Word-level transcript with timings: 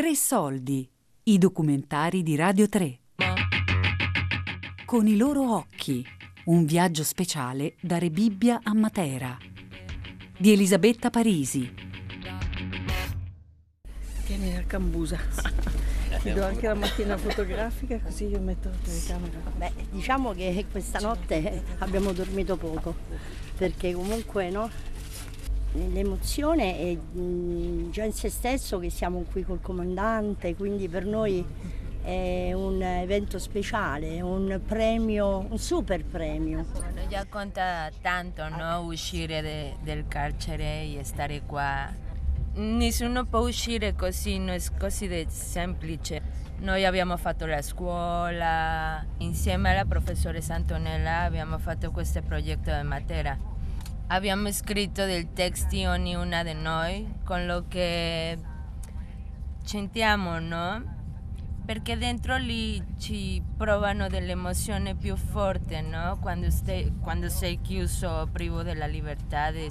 Tre 0.00 0.14
soldi, 0.14 0.90
i 1.24 1.36
documentari 1.36 2.22
di 2.22 2.34
Radio 2.34 2.70
3. 2.70 3.00
Con 4.86 5.06
i 5.06 5.14
loro 5.14 5.54
occhi, 5.54 6.02
un 6.44 6.64
viaggio 6.64 7.04
speciale 7.04 7.74
da 7.82 7.98
Rebibbia 7.98 8.60
a 8.62 8.72
Matera. 8.72 9.36
Di 10.38 10.52
Elisabetta 10.52 11.10
Parisi. 11.10 11.70
Tieni 14.24 14.54
la 14.54 14.64
cambusa. 14.64 15.18
Ti 16.22 16.32
do 16.32 16.46
anche 16.46 16.66
la 16.66 16.74
macchina 16.74 17.18
fotografica 17.18 17.98
così 17.98 18.24
io 18.24 18.40
metto 18.40 18.70
la 18.70 18.76
telecamera. 18.82 19.38
Beh, 19.54 19.72
diciamo 19.90 20.32
che 20.32 20.64
questa 20.70 20.98
notte 21.00 21.62
abbiamo 21.80 22.12
dormito 22.12 22.56
poco, 22.56 22.94
perché 23.54 23.92
comunque 23.92 24.48
no, 24.48 24.70
l'emozione 25.72 26.78
è 26.78 26.94
mh, 26.94 27.90
già 27.90 28.04
in 28.04 28.12
se 28.12 28.28
stesso 28.28 28.78
che 28.78 28.90
siamo 28.90 29.24
qui 29.30 29.44
col 29.44 29.60
comandante, 29.60 30.54
quindi 30.56 30.88
per 30.88 31.04
noi 31.04 31.44
è 32.02 32.52
un 32.54 32.82
evento 32.82 33.38
speciale, 33.38 34.20
un 34.20 34.60
premio, 34.66 35.46
un 35.48 35.58
super 35.58 36.04
premio. 36.04 36.66
Già 37.08 37.26
conta 37.28 37.90
tanto 38.00 38.48
no? 38.48 38.80
uscire 38.80 39.42
de- 39.42 39.76
del 39.82 40.06
carcere 40.08 40.82
e 40.82 41.00
stare 41.04 41.42
qua. 41.44 41.92
Nessuno 42.54 43.24
può 43.26 43.40
uscire 43.40 43.94
così, 43.94 44.38
non 44.38 44.50
è 44.50 44.60
così 44.78 45.26
semplice. 45.28 46.38
Noi 46.60 46.84
abbiamo 46.84 47.16
fatto 47.16 47.46
la 47.46 47.62
scuola, 47.62 49.02
insieme 49.18 49.70
alla 49.70 49.84
professoressa 49.84 50.54
Antonella 50.54 51.20
abbiamo 51.20 51.58
fatto 51.58 51.90
questo 51.90 52.20
progetto 52.22 52.74
di 52.74 52.82
Matera. 52.86 53.38
Abbiamo 54.12 54.50
scritto 54.50 55.04
dei 55.04 55.32
testi 55.32 55.84
ognuna 55.84 56.42
di 56.42 56.52
noi 56.52 57.06
con 57.24 57.46
lo 57.46 57.66
che 57.68 58.36
sentiamo, 59.62 60.40
no? 60.40 60.82
Perché 61.64 61.96
dentro 61.96 62.36
lì 62.36 62.82
ci 62.98 63.40
provano 63.56 64.08
delle 64.08 64.32
emozioni 64.32 64.96
più 64.96 65.14
forti, 65.14 65.80
no? 65.80 66.18
Quando, 66.20 66.50
stai, 66.50 66.92
quando 67.00 67.28
sei 67.28 67.60
chiuso, 67.60 68.28
privo 68.32 68.64
della 68.64 68.86
libertà, 68.86 69.46
è 69.46 69.68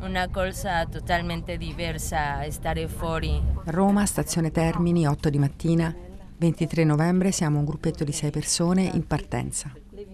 una 0.00 0.26
cosa 0.30 0.86
totalmente 0.86 1.58
diversa 1.58 2.50
stare 2.50 2.88
fuori. 2.88 3.38
Roma, 3.64 4.06
stazione 4.06 4.50
Termini, 4.50 5.06
8 5.06 5.28
di 5.28 5.38
mattina, 5.38 5.94
23 6.38 6.84
novembre, 6.84 7.32
siamo 7.32 7.58
un 7.58 7.66
gruppetto 7.66 8.02
di 8.02 8.12
sei 8.12 8.30
persone 8.30 8.84
in 8.84 9.06
partenza. 9.06 9.70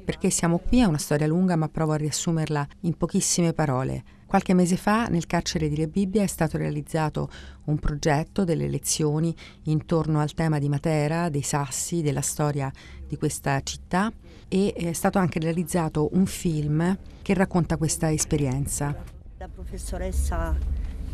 Perché 0.06 0.30
siamo 0.30 0.58
qui 0.58 0.78
è 0.78 0.84
una 0.84 0.98
storia 0.98 1.26
lunga, 1.26 1.56
ma 1.56 1.68
provo 1.68 1.90
a 1.90 1.96
riassumerla 1.96 2.64
in 2.82 2.96
pochissime 2.96 3.52
parole. 3.52 4.04
Qualche 4.24 4.54
mese 4.54 4.76
fa 4.76 5.06
nel 5.06 5.26
carcere 5.26 5.68
di 5.68 5.74
Rebibbia 5.74 6.22
è 6.22 6.28
stato 6.28 6.56
realizzato 6.56 7.28
un 7.64 7.76
progetto 7.80 8.44
delle 8.44 8.68
lezioni 8.68 9.34
intorno 9.64 10.20
al 10.20 10.32
tema 10.32 10.60
di 10.60 10.68
Matera, 10.68 11.28
dei 11.28 11.42
sassi, 11.42 12.02
della 12.02 12.20
storia 12.20 12.70
di 13.04 13.16
questa 13.16 13.60
città 13.62 14.12
e 14.46 14.72
è 14.76 14.92
stato 14.92 15.18
anche 15.18 15.40
realizzato 15.40 16.10
un 16.12 16.26
film 16.26 16.96
che 17.20 17.34
racconta 17.34 17.76
questa 17.76 18.12
esperienza. 18.12 18.94
La 19.38 19.48
professoressa 19.48 20.56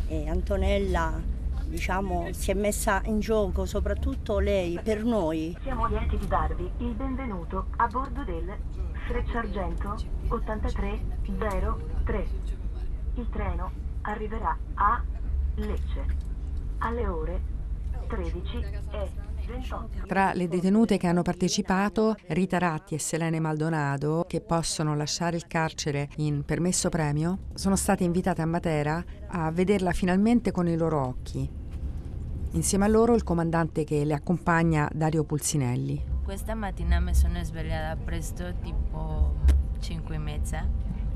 eh, 0.07 0.29
Antonella 0.29 1.19
diciamo, 1.65 2.31
si 2.31 2.51
è 2.51 2.53
messa 2.53 3.01
in 3.05 3.19
gioco, 3.19 3.65
soprattutto 3.65 4.37
lei, 4.39 4.79
per 4.83 5.03
noi. 5.03 5.57
Siamo 5.61 5.87
lieti 5.87 6.17
di 6.17 6.27
darvi 6.27 6.69
il 6.77 6.93
benvenuto 6.93 7.67
a 7.77 7.87
bordo 7.87 8.23
del 8.23 8.53
Frecciargento 9.07 9.95
8303. 10.27 12.27
Il 13.15 13.29
treno 13.29 13.71
arriverà 14.01 14.57
a 14.75 15.01
Lecce 15.55 16.05
alle 16.79 17.07
ore 17.07 17.41
13 18.07 18.57
e 18.57 18.81
28. 18.91 19.32
Tra 20.07 20.33
le 20.33 20.47
detenute 20.47 20.97
che 20.97 21.07
hanno 21.07 21.21
partecipato, 21.21 22.15
Rita 22.27 22.57
Ratti 22.57 22.95
e 22.95 22.99
Selene 22.99 23.39
Maldonado, 23.39 24.25
che 24.27 24.41
possono 24.41 24.95
lasciare 24.95 25.35
il 25.35 25.47
carcere 25.47 26.09
in 26.17 26.43
permesso 26.43 26.89
premio, 26.89 27.39
sono 27.53 27.75
state 27.75 28.03
invitate 28.03 28.41
a 28.41 28.45
Matera 28.45 29.03
a 29.27 29.51
vederla 29.51 29.91
finalmente 29.91 30.51
con 30.51 30.67
i 30.67 30.77
loro 30.77 31.05
occhi. 31.05 31.49
Insieme 32.51 32.85
a 32.85 32.87
loro 32.87 33.15
il 33.15 33.23
comandante 33.23 33.83
che 33.83 34.05
le 34.05 34.13
accompagna, 34.13 34.87
Dario 34.93 35.23
Pulsinelli. 35.23 36.11
Questa 36.23 36.53
mattina 36.53 36.99
mi 36.99 37.13
sono 37.13 37.43
svegliata 37.43 37.99
presto, 38.01 38.53
tipo 38.61 39.33
5 39.79 40.15
e 40.15 40.17
mezza, 40.19 40.67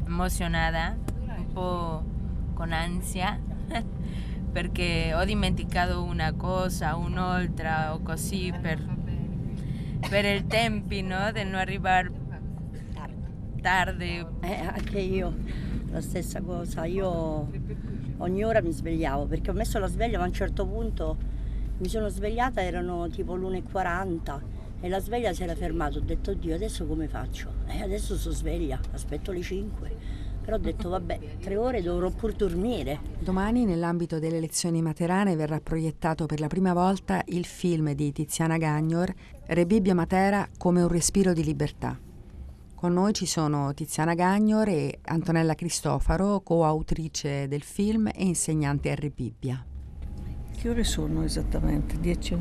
emozionata, 0.06 0.98
un 1.38 1.54
po' 1.54 2.04
con 2.54 2.72
ansia, 2.72 3.40
perché 4.58 5.14
ho 5.14 5.24
dimenticato 5.24 6.02
una 6.02 6.34
cosa, 6.34 6.96
un'altra 6.96 7.94
o 7.94 8.00
così 8.02 8.52
per, 8.60 8.84
per 10.10 10.26
il 10.26 10.48
tempo 10.48 10.96
no? 11.00 11.32
di 11.32 11.44
non 11.44 11.54
arrivare 11.54 12.12
tardi. 13.62 14.26
Eh, 14.40 14.60
anche 14.66 14.98
io, 14.98 15.32
la 15.92 16.02
stessa 16.02 16.42
cosa, 16.42 16.86
io 16.86 17.52
ogni 18.18 18.44
ora 18.44 18.64
mi 18.64 18.72
svegliavo 18.72 19.28
perché 19.28 19.52
ho 19.52 19.54
messo 19.54 19.78
la 19.78 19.86
sveglia 19.86 20.18
ma 20.18 20.24
a 20.24 20.28
un 20.28 20.34
certo 20.34 20.66
punto 20.66 21.18
mi 21.78 21.88
sono 21.88 22.10
svegliata, 22.10 22.60
erano 22.60 23.08
tipo 23.10 23.36
l'1.40 23.36 24.40
e 24.82 24.90
la 24.90 25.00
sveglia 25.00 25.34
si 25.34 25.44
era 25.44 25.54
fermata, 25.54 26.00
ho 26.00 26.02
detto 26.02 26.34
Dio 26.34 26.56
adesso 26.56 26.88
come 26.88 27.08
faccio? 27.08 27.54
E 27.68 27.84
adesso 27.84 28.18
sono 28.18 28.34
sveglia, 28.34 28.80
aspetto 28.92 29.32
le 29.32 29.42
5. 29.44 30.17
Però 30.48 30.56
ho 30.56 30.62
detto 30.62 30.88
vabbè, 30.88 31.20
tre 31.42 31.58
ore 31.58 31.82
dovrò 31.82 32.10
pur 32.10 32.32
dormire. 32.32 33.02
Domani, 33.20 33.66
nell'ambito 33.66 34.18
delle 34.18 34.40
lezioni 34.40 34.82
materane, 34.82 35.36
verrà 35.36 35.60
proiettato 35.60 36.26
per 36.26 36.40
la 36.40 36.48
prima 36.48 36.72
volta 36.72 37.22
il 37.26 37.44
film 37.44 37.92
di 37.92 38.14
Tiziana 38.14 38.56
Gagnor, 38.56 39.14
Rebibbia 39.48 39.94
Matera 39.94 40.48
come 40.58 40.82
un 40.82 40.88
respiro 40.88 41.34
di 41.34 41.44
libertà. 41.44 42.00
Con 42.76 42.94
noi 42.94 43.12
ci 43.12 43.26
sono 43.26 43.74
Tiziana 43.74 44.14
Gagnor 44.14 44.70
e 44.70 45.00
Antonella 45.02 45.54
Cristofaro, 45.54 46.40
coautrice 46.40 47.50
del 47.50 47.64
film 47.64 48.08
e 48.08 48.24
insegnante 48.24 48.90
a 48.90 48.96
Rebibbia. 48.96 49.66
Che 50.58 50.70
ore 50.70 50.86
sono 50.86 51.24
esattamente? 51.24 52.00
10? 52.00 52.38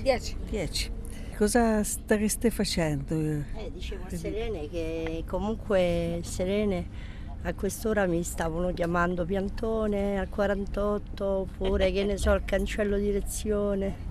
10. 0.00 0.36
10. 0.48 0.90
Cosa 1.36 1.82
stareste 1.82 2.50
facendo? 2.50 3.16
Eh, 3.16 3.72
dicevo 3.72 4.04
a 4.04 4.16
Serene 4.16 4.68
che 4.68 5.24
comunque 5.26 6.20
Serene 6.22 7.10
a 7.44 7.54
quest'ora 7.54 8.06
mi 8.06 8.22
stavano 8.22 8.72
chiamando 8.72 9.24
piantone 9.24 10.18
al 10.18 10.28
48 10.28 11.24
oppure 11.24 11.90
che 11.90 12.04
ne 12.04 12.16
so 12.16 12.30
al 12.30 12.44
cancello 12.44 12.96
direzione 12.98 14.10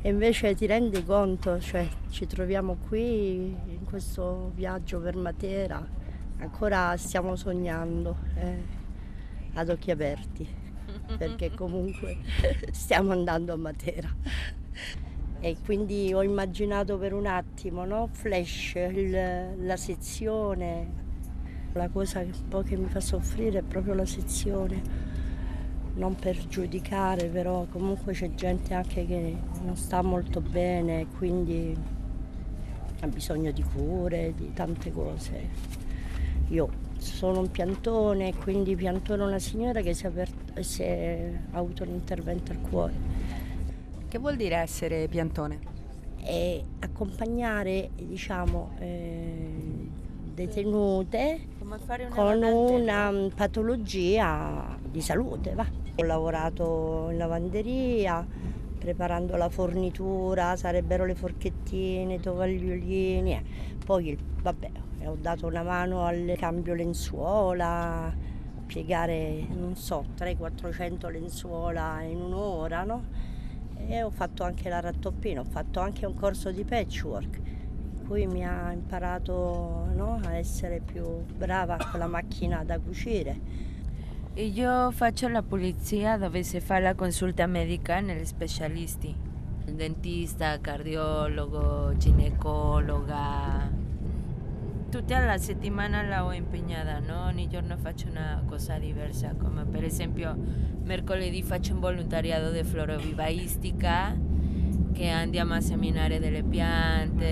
e 0.00 0.08
invece 0.08 0.54
ti 0.54 0.66
rendi 0.66 1.04
conto, 1.04 1.58
cioè 1.60 1.86
ci 2.10 2.26
troviamo 2.26 2.76
qui 2.88 3.36
in 3.66 3.84
questo 3.84 4.52
viaggio 4.54 5.00
per 5.00 5.16
Matera, 5.16 5.84
ancora 6.38 6.96
stiamo 6.96 7.34
sognando 7.36 8.16
eh, 8.36 8.62
ad 9.54 9.68
occhi 9.68 9.90
aperti 9.90 10.46
perché 11.18 11.52
comunque 11.52 12.18
stiamo 12.70 13.12
andando 13.12 13.52
a 13.52 13.56
Matera. 13.56 14.08
E 15.40 15.56
quindi 15.64 16.12
ho 16.14 16.22
immaginato 16.22 16.96
per 16.98 17.12
un 17.12 17.26
attimo, 17.26 17.84
no? 17.84 18.08
Flash, 18.10 18.74
il- 18.76 19.54
la 19.64 19.76
sezione. 19.76 21.04
La 21.76 21.88
cosa 21.88 22.20
che 22.20 22.30
un 22.32 22.48
po' 22.48 22.62
che 22.62 22.76
mi 22.76 22.88
fa 22.88 23.00
soffrire 23.00 23.58
è 23.58 23.62
proprio 23.62 23.94
la 23.94 24.06
sezione. 24.06 25.04
Non 25.94 26.14
per 26.14 26.46
giudicare, 26.46 27.26
però 27.26 27.66
comunque 27.70 28.12
c'è 28.12 28.34
gente 28.34 28.74
anche 28.74 29.06
che 29.06 29.36
non 29.62 29.76
sta 29.76 30.02
molto 30.02 30.40
bene, 30.40 31.06
quindi 31.16 31.76
ha 33.00 33.06
bisogno 33.06 33.50
di 33.50 33.62
cure, 33.62 34.32
di 34.34 34.52
tante 34.52 34.90
cose. 34.90 35.48
Io 36.48 36.68
sono 36.98 37.40
un 37.40 37.50
piantone, 37.50 38.34
quindi 38.34 38.74
piantone 38.74 39.22
una 39.22 39.38
signora 39.38 39.80
che 39.80 39.94
si 39.94 40.04
è, 40.04 40.08
apert- 40.08 40.58
si 40.60 40.82
è 40.82 41.30
avuto 41.52 41.82
un 41.82 41.90
intervento 41.90 42.52
al 42.52 42.60
cuore. 42.60 42.94
Che 44.08 44.18
vuol 44.18 44.36
dire 44.36 44.56
essere 44.56 45.08
piantone? 45.08 45.74
e 46.26 46.64
accompagnare 46.80 47.90
diciamo, 47.94 48.72
eh, 48.80 49.48
detenute 50.34 51.38
Come 51.66 51.78
fare 51.78 52.04
una 52.04 52.14
con 52.14 52.42
una 52.44 53.12
patologia 53.34 54.78
di 54.88 55.00
salute. 55.00 55.52
Va. 55.54 55.66
Ho 55.96 56.02
lavorato 56.04 57.08
in 57.10 57.18
lavanderia 57.18 58.24
preparando 58.78 59.34
la 59.34 59.48
fornitura, 59.48 60.54
sarebbero 60.54 61.04
le 61.04 61.16
forchettine, 61.16 62.14
i 62.14 62.20
tovagliolini, 62.20 63.32
eh. 63.32 63.42
poi 63.84 64.16
vabbè, 64.42 64.70
ho 65.06 65.16
dato 65.20 65.48
una 65.48 65.64
mano 65.64 66.04
al 66.04 66.34
cambio 66.38 66.72
lenzuola, 66.72 68.14
piegare 68.64 69.44
non 69.48 69.74
so 69.74 70.04
300-400 70.16 71.10
lenzuola 71.10 72.00
in 72.02 72.20
un'ora, 72.20 72.84
no? 72.84 73.06
E 73.88 74.04
ho 74.04 74.10
fatto 74.10 74.44
anche 74.44 74.68
la 74.68 74.78
rattoppina, 74.78 75.40
ho 75.40 75.46
fatto 75.48 75.80
anche 75.80 76.06
un 76.06 76.14
corso 76.14 76.52
di 76.52 76.62
patchwork, 76.62 77.40
cui 78.06 78.26
mi 78.26 78.44
ha 78.44 78.72
imparato 78.72 79.88
no, 79.94 80.20
a 80.24 80.34
essere 80.34 80.80
più 80.80 81.04
brava 81.36 81.76
con 81.90 81.98
la 81.98 82.06
macchina 82.06 82.64
da 82.64 82.78
cucire. 82.78 83.64
Io 84.34 84.90
faccio 84.90 85.28
la 85.28 85.42
pulizia 85.42 86.18
dove 86.18 86.42
si 86.42 86.60
fa 86.60 86.78
la 86.78 86.94
consulta 86.94 87.46
medica 87.46 88.00
negli 88.00 88.24
specialisti. 88.24 89.14
Dentista, 89.64 90.60
cardiologo, 90.60 91.96
ginecologa. 91.96 93.70
Tutta 94.90 95.24
la 95.24 95.38
settimana 95.38 96.02
la 96.02 96.24
ho 96.24 96.32
impegnata, 96.32 96.98
no? 97.00 97.24
Ogni 97.24 97.48
giorno 97.48 97.76
faccio 97.76 98.08
una 98.08 98.42
cosa 98.46 98.78
diversa, 98.78 99.34
come 99.36 99.64
per 99.64 99.84
esempio 99.84 100.36
mercoledì 100.84 101.42
faccio 101.42 101.72
un 101.72 101.80
volontariato 101.80 102.50
di 102.50 102.62
florovivaistica 102.62 104.16
che 104.92 105.08
andiamo 105.08 105.54
a 105.54 105.60
seminare 105.60 106.18
delle 106.18 106.42
piante, 106.42 107.24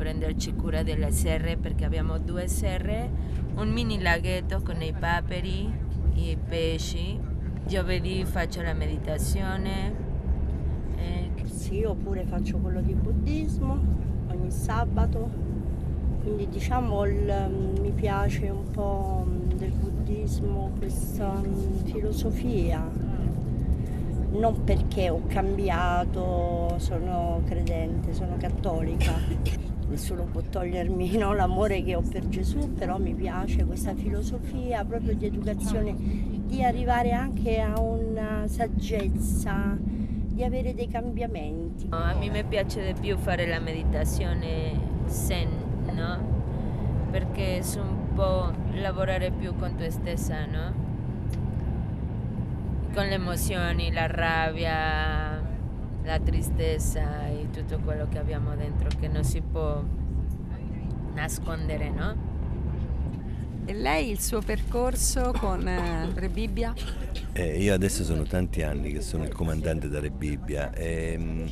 prenderci 0.00 0.54
cura 0.54 0.82
delle 0.82 1.10
serre 1.10 1.58
perché 1.58 1.84
abbiamo 1.84 2.16
due 2.16 2.48
serre, 2.48 3.10
un 3.56 3.68
mini 3.68 4.00
laghetto 4.00 4.62
con 4.62 4.80
i 4.80 4.94
paperi, 4.98 5.70
i 6.14 6.38
pesci. 6.42 7.20
Giovedì 7.66 8.24
faccio 8.24 8.62
la 8.62 8.72
meditazione. 8.72 9.94
Eh, 10.96 11.30
sì, 11.44 11.84
oppure 11.84 12.24
faccio 12.24 12.56
quello 12.56 12.80
di 12.80 12.94
buddismo 12.94 13.78
ogni 14.30 14.50
sabato. 14.50 15.28
Quindi 16.22 16.48
diciamo 16.48 17.04
il, 17.04 17.74
mi 17.78 17.90
piace 17.90 18.48
un 18.48 18.70
po' 18.70 19.26
del 19.54 19.72
buddismo 19.72 20.72
questa 20.78 21.42
filosofia 21.84 23.10
non 24.32 24.62
perché 24.62 25.10
ho 25.10 25.22
cambiato, 25.26 26.76
sono 26.78 27.42
credente, 27.44 28.14
sono 28.14 28.36
cattolica. 28.38 29.68
Nessuno 29.90 30.22
può 30.24 30.40
togliermi 30.40 31.18
no, 31.18 31.34
l'amore 31.34 31.82
che 31.82 31.96
ho 31.96 32.00
per 32.00 32.28
Gesù, 32.28 32.72
però 32.74 32.98
mi 32.98 33.12
piace 33.12 33.64
questa 33.64 33.94
filosofia 33.94 34.84
proprio 34.84 35.14
di 35.14 35.26
educazione, 35.26 35.94
di 35.98 36.62
arrivare 36.62 37.10
anche 37.10 37.60
a 37.60 37.78
una 37.80 38.46
saggezza, 38.46 39.76
di 39.80 40.44
avere 40.44 40.74
dei 40.74 40.86
cambiamenti. 40.86 41.88
A 41.90 42.14
me 42.14 42.44
piace 42.44 42.92
di 42.92 43.00
più 43.00 43.16
fare 43.18 43.48
la 43.48 43.58
meditazione 43.58 44.78
zen, 45.06 45.48
no? 45.92 46.38
Perché 47.10 47.58
è 47.58 47.62
un 47.80 48.14
po' 48.14 48.52
lavorare 48.74 49.32
più 49.32 49.56
con 49.56 49.74
te 49.74 49.90
stessa, 49.90 50.46
no? 50.46 50.88
con 52.92 53.06
le 53.06 53.14
emozioni, 53.14 53.92
la 53.92 54.06
rabbia, 54.06 55.40
la 56.02 56.18
tristezza 56.18 57.28
tutto 57.50 57.78
quello 57.80 58.08
che 58.08 58.18
abbiamo 58.18 58.54
dentro 58.54 58.88
che 58.98 59.08
non 59.08 59.24
si 59.24 59.40
può 59.40 59.82
nascondere, 61.14 61.90
no? 61.90 62.28
E 63.64 63.72
lei 63.72 64.10
il 64.10 64.20
suo 64.20 64.40
percorso 64.40 65.32
con 65.38 65.66
eh, 65.66 66.10
Re 66.14 66.28
Bibbia? 66.28 66.74
Eh, 67.32 67.62
io 67.62 67.74
adesso 67.74 68.02
sono 68.04 68.24
tanti 68.24 68.62
anni 68.62 68.92
che 68.92 69.00
sono 69.00 69.24
il 69.24 69.32
comandante 69.32 69.88
da 69.88 70.00
Re 70.00 70.10
Bibbia 70.10 70.72
e, 70.72 71.16
mm, 71.18 71.46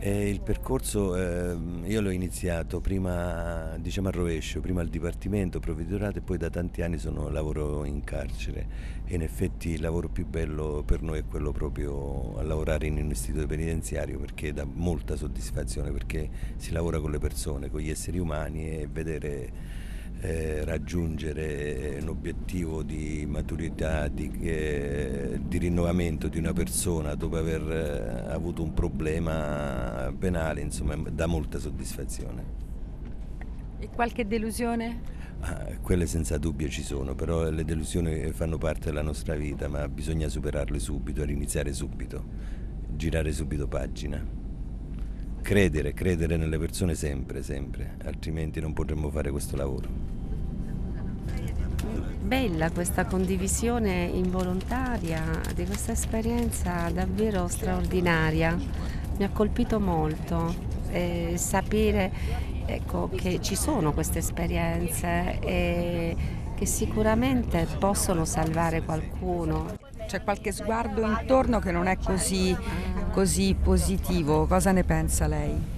e 0.00 0.28
il 0.28 0.40
percorso 0.40 1.16
eh, 1.16 1.56
io 1.84 2.00
l'ho 2.00 2.10
iniziato 2.10 2.80
prima 2.80 3.76
diciamo 3.78 4.08
a 4.08 4.10
rovescio, 4.10 4.60
prima 4.60 4.80
al 4.80 4.88
Dipartimento 4.88 5.58
Provveditorato 5.58 6.18
e 6.18 6.20
poi 6.20 6.38
da 6.38 6.50
tanti 6.50 6.82
anni 6.82 6.98
sono, 6.98 7.28
lavoro 7.28 7.84
in 7.84 8.04
carcere. 8.04 8.66
E 9.04 9.14
in 9.14 9.22
effetti 9.22 9.70
il 9.70 9.80
lavoro 9.80 10.08
più 10.08 10.26
bello 10.26 10.82
per 10.86 11.02
noi 11.02 11.18
è 11.18 11.24
quello 11.24 11.52
proprio 11.52 12.36
a 12.38 12.42
lavorare 12.42 12.86
in 12.86 12.98
un 12.98 13.10
istituto 13.10 13.46
penitenziario 13.46 14.18
perché 14.18 14.52
dà 14.52 14.64
molta 14.64 15.16
soddisfazione 15.16 15.90
perché 15.90 16.28
si 16.56 16.72
lavora 16.72 17.00
con 17.00 17.10
le 17.10 17.18
persone, 17.18 17.70
con 17.70 17.80
gli 17.80 17.90
esseri 17.90 18.18
umani 18.18 18.70
e 18.70 18.88
vedere 18.90 19.52
eh, 20.20 20.64
raggiungere 20.64 21.98
un 22.00 22.08
obiettivo 22.08 22.82
di 22.82 23.24
maturità, 23.28 24.08
di, 24.08 24.30
eh, 24.40 25.38
di, 25.40 25.58
rinnovamento 25.58 26.28
di 26.28 26.38
una 26.38 26.52
persona 26.52 27.14
dopo 27.14 27.36
aver 27.36 28.26
eh, 28.26 28.32
avuto 28.32 28.62
un 28.62 28.74
problema 28.74 30.12
penale, 30.18 30.60
insomma, 30.60 30.96
dà 30.96 31.26
molta 31.26 31.58
soddisfazione. 31.58 32.66
E 33.78 33.88
qualche 33.94 34.26
delusione? 34.26 35.16
Ah, 35.40 35.76
quelle 35.80 36.06
senza 36.06 36.36
dubbio 36.36 36.68
ci 36.68 36.82
sono, 36.82 37.14
però 37.14 37.48
le 37.48 37.64
delusioni 37.64 38.32
fanno 38.32 38.58
parte 38.58 38.86
della 38.86 39.02
nostra 39.02 39.36
vita, 39.36 39.68
ma 39.68 39.86
bisogna 39.88 40.28
superarle 40.28 40.80
subito, 40.80 41.24
riniziare 41.24 41.72
subito, 41.72 42.24
girare 42.88 43.30
subito 43.30 43.68
pagina. 43.68 44.37
Credere, 45.42 45.94
credere 45.94 46.36
nelle 46.36 46.58
persone 46.58 46.94
sempre, 46.94 47.42
sempre, 47.42 47.96
altrimenti 48.04 48.60
non 48.60 48.72
potremmo 48.72 49.10
fare 49.10 49.30
questo 49.30 49.56
lavoro. 49.56 49.88
Bella 52.20 52.70
questa 52.70 53.06
condivisione 53.06 54.04
involontaria 54.04 55.22
di 55.54 55.64
questa 55.64 55.92
esperienza 55.92 56.90
davvero 56.90 57.48
straordinaria, 57.48 58.54
mi 59.16 59.24
ha 59.24 59.30
colpito 59.30 59.80
molto 59.80 60.54
eh, 60.90 61.34
sapere 61.36 62.12
ecco, 62.66 63.08
che 63.08 63.40
ci 63.40 63.56
sono 63.56 63.92
queste 63.92 64.18
esperienze 64.18 65.38
e 65.40 66.16
che 66.54 66.66
sicuramente 66.66 67.66
possono 67.78 68.24
salvare 68.24 68.82
qualcuno. 68.82 69.76
C'è 70.06 70.22
qualche 70.22 70.52
sguardo 70.52 71.02
intorno 71.02 71.60
che 71.60 71.70
non 71.70 71.86
è 71.86 71.96
così, 71.96 72.56
così 73.10 73.54
positivo. 73.60 74.46
Cosa 74.46 74.72
ne 74.72 74.84
pensa 74.84 75.26
lei? 75.26 75.76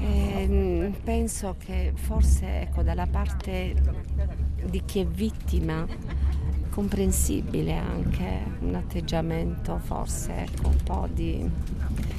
Eh, 0.00 0.92
penso 1.04 1.54
che 1.58 1.92
forse 1.94 2.62
ecco, 2.62 2.82
dalla 2.82 3.06
parte 3.06 3.74
di 4.64 4.82
chi 4.84 5.00
è 5.00 5.06
vittima 5.06 5.86
comprensibile 6.70 7.76
anche 7.76 8.40
un 8.60 8.74
atteggiamento 8.74 9.78
forse 9.78 10.34
ecco, 10.44 10.68
un 10.68 10.76
po' 10.82 11.08
di, 11.12 11.48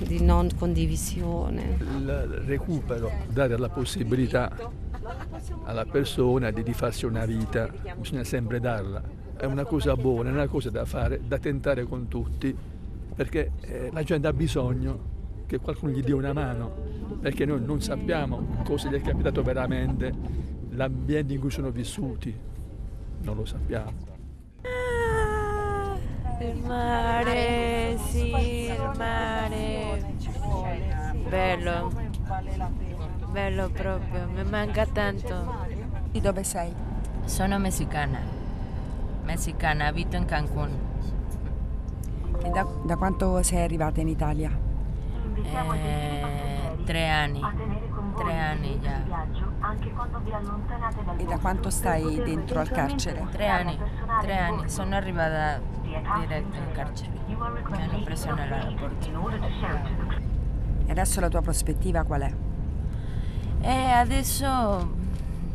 di 0.06 0.22
non 0.22 0.50
condivisione. 0.58 1.78
Il 1.80 2.44
recupero, 2.46 3.12
dare 3.28 3.58
la 3.58 3.70
possibilità 3.70 4.56
alla 5.66 5.86
persona 5.86 6.52
di, 6.52 6.64
di 6.64 6.74
farsi 6.74 7.06
una 7.06 7.26
vita, 7.26 7.70
bisogna 7.98 8.24
sempre 8.24 8.60
darla 8.60 9.22
è 9.44 9.46
una 9.46 9.66
cosa 9.66 9.96
buona, 9.96 10.30
è 10.30 10.32
una 10.32 10.48
cosa 10.48 10.70
da 10.70 10.86
fare, 10.86 11.20
da 11.28 11.38
tentare 11.38 11.84
con 11.84 12.08
tutti, 12.08 12.56
perché 13.14 13.52
eh, 13.62 13.90
la 13.92 14.04
gente 14.04 14.28
ha 14.28 14.34
bisogno 14.34 15.12
che 15.46 15.60
qualcuno 15.60 15.92
gli 15.92 16.02
dia 16.02 16.16
una 16.16 16.34
mano, 16.34 16.72
perché 17.20 17.46
noi 17.46 17.64
non 17.64 17.82
sappiamo 17.82 18.62
cosa 18.64 18.90
gli 18.90 18.94
è 18.94 19.02
capitato 19.02 19.44
veramente, 19.44 20.14
l'ambiente 20.72 21.34
in 21.34 21.40
cui 21.40 21.52
sono 21.52 21.70
vissuti, 21.70 22.36
non 23.22 23.36
lo 23.36 23.46
sappiamo. 23.46 24.12
Ah, 24.62 25.98
il 26.40 26.58
mare, 26.66 27.98
sì, 28.08 28.32
il 28.66 28.92
mare. 28.98 30.16
Bello, 31.30 31.92
bello 33.32 33.70
proprio, 33.70 34.28
mi 34.34 34.44
manca 34.44 34.86
tanto. 34.86 35.82
Di 36.12 36.20
dove 36.20 36.44
sei? 36.44 36.74
Sono 37.26 37.58
messicana 37.58 38.42
messicana, 39.24 39.88
abito 39.88 40.16
in 40.16 40.26
Cancun. 40.26 40.93
E 42.42 42.50
da, 42.50 42.66
da 42.84 42.98
quanto 42.98 43.42
sei 43.44 43.64
arrivata 43.64 44.02
in 44.02 44.08
Italia? 44.08 44.52
Eh, 45.36 46.78
tre 46.86 47.10
anni, 47.10 47.42
tre 48.16 48.40
anni 48.40 48.80
già. 48.82 49.02
E 51.18 51.24
da 51.26 51.38
quanto 51.38 51.70
stai 51.70 52.22
dentro 52.24 52.60
al 52.60 52.70
carcere? 52.70 53.26
Tre 53.32 53.48
anni, 53.48 53.80
tre 54.22 54.38
anni. 54.38 54.70
Sono 54.70 54.96
arrivata 54.96 55.62
diretto 55.84 56.58
in 56.58 56.72
carcere. 56.74 57.12
Mi 57.28 57.36
hanno 57.36 58.04
preso 58.04 58.34
nell'aeroporto. 58.34 59.10
E 60.86 60.92
adesso 60.92 61.20
la 61.20 61.30
tua 61.30 61.42
prospettiva 61.42 62.04
qual 62.04 62.22
è? 62.22 62.34
E 63.62 63.90
adesso 63.92 65.02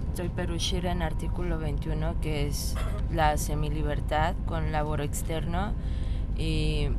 estoy 0.08 0.30
per 0.30 0.50
uscire 0.50 0.90
in 0.90 1.02
artículo 1.02 1.58
21 1.58 2.16
che 2.18 2.49
è 2.49 2.52
la 3.11 3.37
semilibertà 3.37 4.35
con 4.44 4.70
lavoro 4.70 5.02
esterno 5.02 5.75
e 6.38 6.95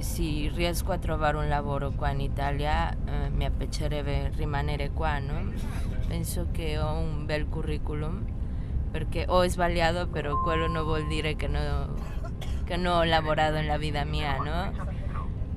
se 0.00 0.50
riesco 0.52 0.92
a 0.92 0.98
trovare 0.98 1.38
un 1.38 1.48
lavoro 1.48 1.92
qua 1.92 2.10
in 2.10 2.20
Italia 2.20 2.90
eh, 2.92 3.30
mi 3.30 3.50
piacerebbe 3.50 4.30
rimanere 4.36 4.90
qua, 4.90 5.18
no? 5.18 5.52
Penso 6.06 6.48
che 6.52 6.78
ho 6.78 6.92
un 6.92 7.24
bel 7.24 7.48
curriculum 7.48 8.22
perché 8.90 9.24
ho 9.26 9.48
sbagliato 9.48 10.06
però 10.06 10.38
quello 10.42 10.68
non 10.68 10.84
vuol 10.84 11.06
dire 11.06 11.34
che, 11.34 11.48
no, 11.48 11.94
che 12.64 12.76
non 12.76 12.98
ho 12.98 13.04
lavorato 13.04 13.54
nella 13.54 13.78
vita 13.78 14.04
mia, 14.04 14.36
no? 14.36 14.72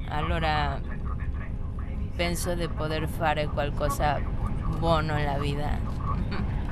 Allora 0.07 0.79
penso 2.15 2.55
di 2.55 2.67
poter 2.69 3.09
fare 3.09 3.47
qualcosa 3.47 4.21
buono 4.79 5.15
nella 5.15 5.37
vita. 5.37 5.77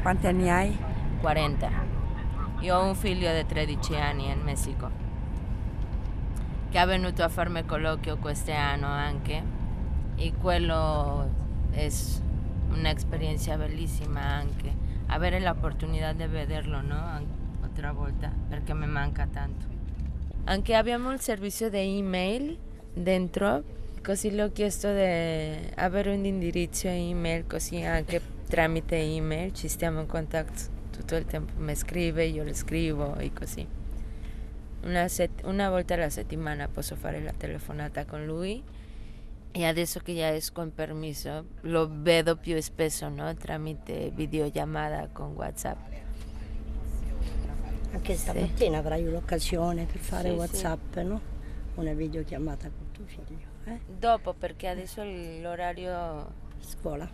Quanti 0.02 0.28
anni 0.28 0.50
hai? 0.50 0.78
40. 1.20 1.70
Io 2.62 2.78
ho 2.78 2.86
un 2.86 2.96
figlio 2.96 3.34
di 3.36 3.46
13 3.46 3.96
anni 3.96 4.32
in 4.32 4.42
Messico 4.42 5.05
che 6.76 6.82
è 6.82 6.86
venuto 6.86 7.24
a 7.24 7.30
farmi 7.30 7.64
colloquio 7.64 8.18
quest'anno 8.18 8.88
anche 8.88 9.42
e 10.18 10.34
quello 10.42 11.26
è 11.72 11.90
un'esperienza 12.68 13.56
bellissima 13.56 14.20
anche 14.20 14.76
avere 15.06 15.40
l'opportunità 15.40 16.12
di 16.12 16.26
vederlo 16.26 16.82
no? 16.82 17.22
un'altra 17.60 17.94
volta 17.94 18.30
perché 18.50 18.74
mi 18.74 18.88
manca 18.88 19.26
tanto. 19.26 19.66
Anche 20.44 20.76
abbiamo 20.76 21.14
il 21.14 21.22
servizio 21.22 21.70
di 21.70 21.78
email 21.78 22.58
dentro, 22.94 23.64
così 24.04 24.32
le 24.32 24.44
ho 24.44 24.52
chiesto 24.52 24.90
di 24.94 25.72
avere 25.76 26.14
un 26.14 26.26
indirizzo 26.26 26.90
email, 26.90 27.48
così 27.48 27.82
anche 27.84 28.20
tramite 28.50 28.98
email 28.98 29.54
ci 29.54 29.70
stiamo 29.70 30.02
in 30.02 30.08
contatto 30.08 30.74
tutto 30.92 31.16
il 31.16 31.24
tempo. 31.24 31.54
Mi 31.56 31.74
scrive, 31.74 32.26
io 32.26 32.44
le 32.44 32.54
scrivo 32.54 33.16
e 33.16 33.32
così. 33.32 33.66
Una, 34.86 35.08
set- 35.08 35.44
una 35.46 35.70
volta 35.70 35.96
alla 35.96 36.12
settimana 36.12 36.68
posso 36.68 36.96
fare 36.96 37.20
la 37.20 37.34
telefonata 37.36 38.06
con 38.06 38.24
lui 38.24 38.64
e 39.52 39.66
adesso 39.66 40.00
che 40.00 40.14
già 40.14 40.32
esco 40.32 40.62
in 40.62 40.74
permesso 40.76 41.46
lo 41.62 41.90
vedo 41.92 42.36
più 42.36 42.62
spesso 42.62 43.10
no? 43.10 43.34
tramite 43.34 44.12
videochiamata 44.14 45.10
con 45.12 45.34
Whatsapp. 45.34 45.78
Anche 47.94 48.16
stamattina 48.16 48.78
avrai 48.78 49.08
un'occasione 49.08 49.86
per 49.86 49.98
fare 50.02 50.30
Sì, 50.30 50.36
WhatsApp, 50.36 50.98
no? 50.98 51.22
Una 51.76 51.94
videochiamata 51.94 52.70
con 52.70 52.92
tuo 52.92 53.06
figlio, 53.06 53.48
eh? 53.66 53.80
Dopo 53.88 54.34
perché 54.34 54.68
adesso 54.68 55.02
l'orario... 55.04 56.44
Scuola. 56.60 57.10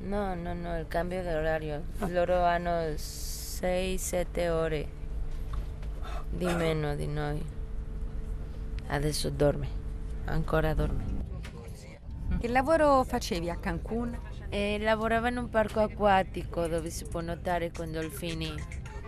No, 0.00 0.34
no, 0.34 0.54
no, 0.54 0.78
il 0.78 0.88
cambio 0.88 1.22
d'orario. 1.22 1.84
Loro 2.08 2.42
hanno 2.42 2.94
6-7 2.94 4.48
ore 4.48 5.00
di 6.32 6.46
meno 6.46 6.94
di 6.96 7.06
noi. 7.06 7.44
Adesso 8.86 9.30
dorme, 9.30 9.68
ancora 10.24 10.72
dorme. 10.72 11.20
Che 12.38 12.48
lavoro 12.48 13.04
facevi 13.04 13.50
a 13.50 13.56
Cancun? 13.56 14.18
E 14.48 14.78
lavorava 14.80 15.28
in 15.28 15.36
un 15.36 15.48
parco 15.48 15.80
acquatico 15.80 16.66
dove 16.66 16.90
si 16.90 17.04
può 17.04 17.20
nuotare 17.20 17.70
con 17.70 17.92
dolfini. 17.92 18.52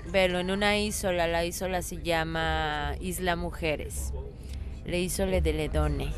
Bello, 0.08 0.38
in 0.38 0.50
una 0.50 0.72
isola, 0.74 1.26
la 1.26 1.40
isola 1.40 1.80
si 1.80 2.00
chiama 2.00 2.94
Isla 2.98 3.34
Mujeres, 3.34 4.12
le 4.82 4.96
isole 4.98 5.40
delle 5.40 5.68
donne. 5.68 6.12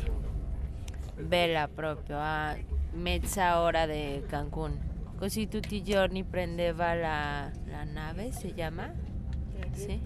Bella 1.15 1.69
proprio, 1.73 2.17
a 2.19 2.55
mezza 2.93 3.61
ora 3.61 3.85
di 3.85 4.23
Cancun. 4.27 4.95
Così 5.17 5.47
tutti 5.47 5.75
i 5.75 5.83
giorni 5.83 6.23
prendeva 6.23 6.93
la, 6.93 7.49
la 7.65 7.83
nave, 7.85 8.31
si 8.31 8.53
chiama? 8.53 8.93
Sì, 9.71 9.99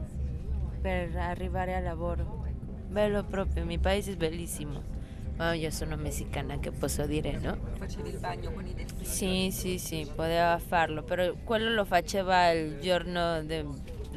per 0.81 1.15
arrivare 1.15 1.75
al 1.75 1.83
lavoro. 1.83 2.45
Bello 2.87 3.23
proprio, 3.23 3.61
il 3.61 3.67
mio 3.67 3.79
paese 3.79 4.13
è 4.13 4.15
bellissimo. 4.15 4.99
Ma 5.37 5.53
io 5.53 5.71
sono 5.71 5.95
messicana, 5.95 6.59
che 6.59 6.71
posso 6.71 7.05
dire, 7.05 7.37
no? 7.39 7.57
Facevi 7.77 8.09
il 8.09 8.17
bagno 8.19 8.51
con 8.51 8.65
i 8.65 8.73
delfini? 8.73 9.05
Sì, 9.05 9.49
sì, 9.51 9.77
sì, 9.77 10.11
poteva 10.13 10.59
farlo, 10.59 11.03
però 11.03 11.33
quello 11.43 11.73
lo 11.73 11.85
faceva 11.85 12.51
il 12.51 12.79
giorno 12.79 13.41
del 13.43 13.67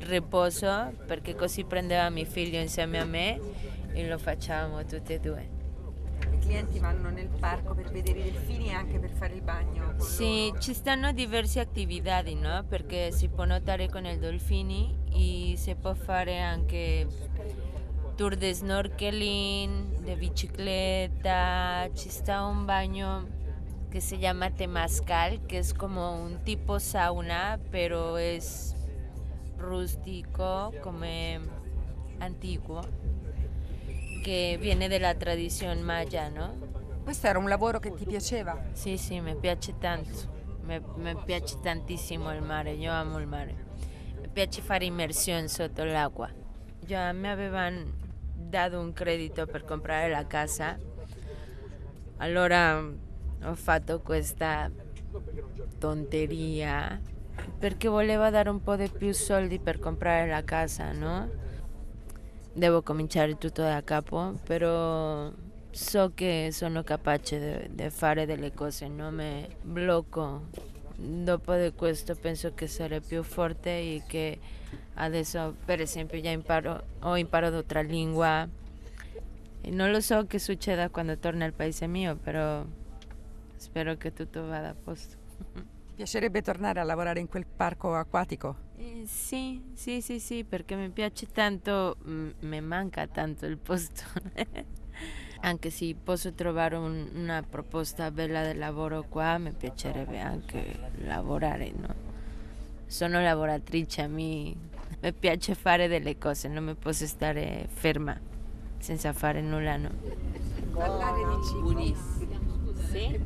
riposo 0.00 0.92
perché 1.06 1.34
così 1.34 1.64
prendeva 1.64 2.10
mio 2.10 2.24
figlio 2.24 2.58
insieme 2.58 2.98
a 2.98 3.04
me 3.04 3.40
e 3.92 4.08
lo 4.08 4.18
facciamo 4.18 4.84
tutti 4.84 5.12
e 5.12 5.20
due. 5.20 5.53
Clienti 6.44 6.78
vanno 6.78 7.08
nel 7.08 7.28
parco 7.28 7.74
per 7.74 7.90
vedere 7.90 8.18
i 8.18 8.30
delfini 8.30 8.68
e 8.68 8.72
anche 8.72 8.98
per 8.98 9.10
fare 9.10 9.32
il 9.32 9.40
bagno. 9.40 9.94
Sì, 9.98 10.48
loro. 10.48 10.60
ci 10.60 10.74
stanno 10.74 11.12
diverse 11.12 11.58
attività, 11.58 12.22
no? 12.22 12.64
Perché 12.68 13.10
si 13.12 13.28
può 13.28 13.44
nuotare 13.44 13.88
con 13.88 14.04
i 14.04 14.18
dolfini 14.18 14.94
e 15.10 15.56
si 15.56 15.74
può 15.74 15.94
fare 15.94 16.40
anche 16.40 17.06
tour 18.14 18.36
di 18.36 18.52
snorkeling, 18.52 20.00
di 20.02 20.14
bicicletta, 20.14 21.88
ci 21.94 22.10
sta 22.10 22.44
un 22.44 22.64
bagno 22.66 23.26
che 23.88 24.00
si 24.00 24.18
chiama 24.18 24.50
Temazcal, 24.50 25.46
che 25.46 25.58
es 25.58 25.72
como 25.72 26.12
un 26.12 26.42
tipo 26.44 26.78
sauna, 26.78 27.58
pero 27.70 28.16
es 28.16 28.74
rústico, 29.56 30.72
come 30.82 31.40
antiguo, 32.18 32.82
che 34.24 34.56
viene 34.58 34.88
della 34.88 35.14
tradizione 35.14 35.82
maya, 35.82 36.30
no? 36.30 36.56
Questo 37.04 37.26
era 37.26 37.38
un 37.38 37.46
lavoro 37.46 37.78
che 37.78 37.92
ti 37.92 38.06
piaceva? 38.06 38.58
Sì, 38.72 38.96
sì, 38.96 39.20
mi 39.20 39.36
piace 39.36 39.76
tanto, 39.76 40.32
mi, 40.62 40.80
mi 40.94 41.14
piace 41.26 41.60
tantissimo 41.60 42.32
il 42.32 42.40
mare, 42.40 42.70
io 42.70 42.90
amo 42.90 43.18
il 43.18 43.26
mare. 43.26 43.54
Mi 44.22 44.28
piace 44.28 44.62
fare 44.62 44.86
immersione 44.86 45.46
sotto 45.46 45.84
l'acqua. 45.84 46.30
Già 46.80 47.12
mi 47.12 47.28
avevano 47.28 47.84
dato 48.34 48.80
un 48.80 48.94
credito 48.94 49.44
per 49.44 49.66
comprare 49.66 50.08
la 50.08 50.26
casa, 50.26 50.78
allora 52.16 52.78
ho 52.78 53.54
fatto 53.54 54.00
questa 54.00 54.70
tonteria 55.78 56.98
perché 57.58 57.88
volevo 57.88 58.30
dare 58.30 58.48
un 58.48 58.62
po' 58.62 58.76
di 58.76 58.88
più 58.88 59.12
soldi 59.12 59.58
per 59.58 59.78
comprare 59.78 60.26
la 60.30 60.42
casa, 60.44 60.92
no? 60.92 61.42
Devo 62.56 62.82
cominciare 62.82 63.36
tutto 63.36 63.62
da 63.62 63.82
capo, 63.82 64.38
però 64.44 65.28
so 65.72 66.12
che 66.14 66.50
sono 66.52 66.84
capace 66.84 67.68
di 67.72 67.90
fare 67.90 68.26
delle 68.26 68.52
cose, 68.54 68.86
non 68.86 69.16
mi 69.16 69.44
blocco. 69.60 70.42
Dopo 70.94 71.52
di 71.56 71.72
questo 71.74 72.14
penso 72.14 72.54
che 72.54 72.68
sarei 72.68 73.00
più 73.00 73.24
forte 73.24 73.70
e 73.70 74.02
che 74.06 74.38
adesso 74.94 75.56
per 75.64 75.80
esempio 75.80 76.20
già 76.20 76.30
imparo, 76.30 76.80
ho 77.00 77.16
imparato 77.16 77.56
otra 77.56 77.80
lingua 77.80 78.48
e 79.60 79.70
non 79.70 79.90
lo 79.90 80.00
so 80.00 80.24
che 80.28 80.38
succeda 80.38 80.90
quando 80.90 81.18
torno 81.18 81.42
al 81.42 81.52
paese 81.52 81.88
mio, 81.88 82.14
però 82.14 82.64
spero 83.56 83.96
che 83.96 84.12
tutto 84.12 84.46
vada 84.46 84.68
a 84.68 84.74
posto. 84.80 85.16
Ti 85.94 86.00
piacerebbe 86.02 86.42
tornare 86.42 86.80
a 86.80 86.82
lavorare 86.82 87.20
in 87.20 87.28
quel 87.28 87.46
parco 87.46 87.94
acquatico? 87.94 88.56
Eh, 88.78 89.04
sì, 89.06 89.62
sì, 89.74 90.00
sì, 90.00 90.18
sì, 90.18 90.42
perché 90.42 90.74
mi 90.74 90.88
piace 90.90 91.26
tanto, 91.30 91.98
mm, 92.08 92.30
mi 92.40 92.60
manca 92.60 93.06
tanto 93.06 93.46
il 93.46 93.58
posto. 93.58 94.02
anche 95.42 95.70
se 95.70 95.94
posso 96.02 96.32
trovare 96.32 96.74
un- 96.74 97.10
una 97.14 97.44
proposta 97.48 98.10
bella 98.10 98.50
di 98.50 98.58
lavoro 98.58 99.04
qua, 99.08 99.38
mi 99.38 99.52
piacerebbe 99.52 100.18
anche 100.18 100.90
lavorare, 101.04 101.72
no? 101.76 101.94
Sono 102.86 103.20
lavoratrice, 103.20 104.02
a 104.02 104.08
me 104.08 104.52
mi 105.00 105.12
piace 105.16 105.54
fare 105.54 105.86
delle 105.86 106.18
cose, 106.18 106.48
non 106.48 106.64
mi 106.64 106.74
posso 106.74 107.06
stare 107.06 107.68
ferma 107.72 108.18
senza 108.78 109.12
fare 109.12 109.40
nulla, 109.40 109.76
no? 109.76 109.90
Parlare 110.72 111.22
di 111.36 111.44
cibo. 111.44 112.33
Sì? 112.94 113.20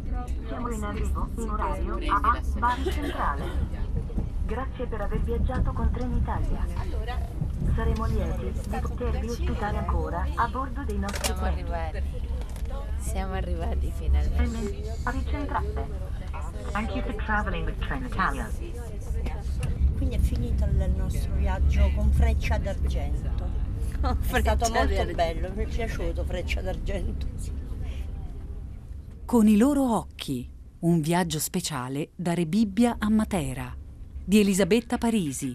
Siamo 0.46 0.70
in 0.70 0.82
arrivo 0.82 1.28
in 1.36 1.48
orario 1.50 1.98
a 2.08 2.40
Bari 2.56 2.90
Centrale. 2.90 3.44
Grazie 4.46 4.86
per 4.86 5.02
aver 5.02 5.20
viaggiato 5.20 5.72
con 5.72 5.90
Trenitalia. 5.90 6.64
Saremo 7.74 8.06
lieti 8.06 8.50
di 8.50 8.78
potervi 8.80 9.28
ospitare 9.28 9.76
ancora 9.76 10.26
a 10.36 10.48
bordo 10.48 10.84
dei 10.84 10.98
nostri 10.98 11.22
Siamo 11.22 11.40
treni. 11.42 11.60
arrivati. 11.60 12.02
Siamo 12.96 13.32
arrivati 13.34 13.92
finalmente. 13.94 14.96
Bari 15.02 15.24
Centrale. 15.26 15.88
Thank 16.72 16.94
you 16.94 17.02
for 17.04 17.14
traveling 17.16 17.66
with 17.66 17.78
Trenitalia. 17.78 18.50
Quindi 19.98 20.14
è 20.14 20.18
finito 20.18 20.64
il 20.64 20.92
nostro 20.96 21.34
viaggio 21.34 21.90
con 21.94 22.10
Freccia 22.10 22.56
d'Argento. 22.56 23.66
È 24.00 24.40
stato 24.40 24.70
molto 24.70 25.14
bello, 25.14 25.52
mi 25.54 25.64
è 25.64 25.66
piaciuto 25.66 26.24
Freccia 26.24 26.62
d'Argento. 26.62 27.26
Con 29.28 29.46
i 29.46 29.58
loro 29.58 29.94
occhi, 29.94 30.48
un 30.80 31.02
viaggio 31.02 31.38
speciale 31.38 32.12
da 32.16 32.32
Rebibbia 32.32 32.96
a 32.98 33.10
Matera, 33.10 33.76
di 34.24 34.40
Elisabetta 34.40 34.96
Parisi. 34.96 35.54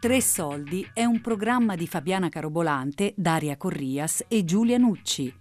Tre 0.00 0.20
Soldi 0.20 0.84
è 0.92 1.04
un 1.04 1.20
programma 1.20 1.76
di 1.76 1.86
Fabiana 1.86 2.28
Carobolante, 2.28 3.14
Daria 3.16 3.56
Corrias 3.56 4.24
e 4.26 4.44
Giulia 4.44 4.78
Nucci. 4.78 5.32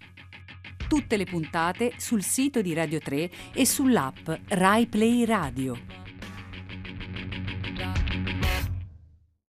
Tutte 0.87 1.17
le 1.17 1.25
puntate 1.25 1.93
sul 1.97 2.21
sito 2.21 2.61
di 2.61 2.75
Radio 2.75 2.99
3 2.99 3.31
e 3.51 3.65
sull'app 3.65 4.29
Rai 4.49 4.85
Play 4.85 5.25
Radio. 5.25 6.08